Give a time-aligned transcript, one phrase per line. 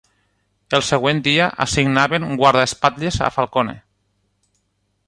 [0.77, 3.79] El següent dia assignaven guardaespatlles a Falcone.